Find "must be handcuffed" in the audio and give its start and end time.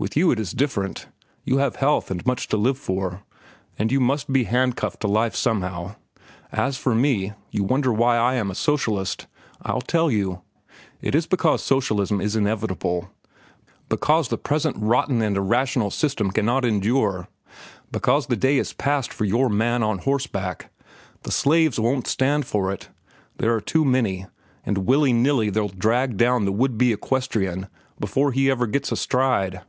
3.98-5.00